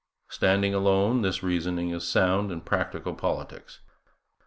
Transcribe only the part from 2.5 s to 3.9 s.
in practical politics.